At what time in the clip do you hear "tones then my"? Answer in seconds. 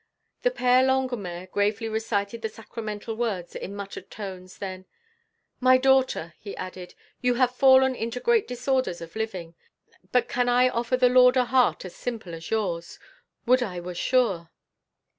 4.09-5.77